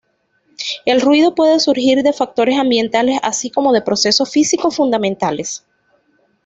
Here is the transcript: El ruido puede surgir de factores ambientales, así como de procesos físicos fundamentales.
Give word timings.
El 0.83 0.99
ruido 0.99 1.35
puede 1.35 1.59
surgir 1.59 2.01
de 2.01 2.11
factores 2.11 2.57
ambientales, 2.57 3.19
así 3.21 3.51
como 3.51 3.71
de 3.71 3.83
procesos 3.83 4.31
físicos 4.31 4.75
fundamentales. 4.77 5.63